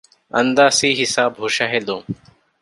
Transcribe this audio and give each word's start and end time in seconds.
އަންދާސީ 0.35 0.87
ހިސާބު 1.01 1.37
ހުށަހެލުން 1.43 2.07